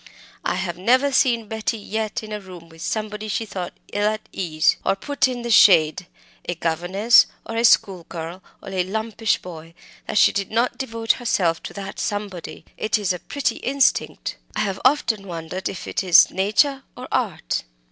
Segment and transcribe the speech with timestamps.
[0.43, 4.27] I have never seen Betty yet in a room with somebody she thought ill at
[4.31, 6.07] ease, or put in the shade
[6.49, 9.75] a governess, or a schoolgirl, or a lumpish boy
[10.07, 12.65] that she did not devote herself to that somebody.
[12.77, 17.61] It is a pretty instinct; I have often wondered whether it is nature or art."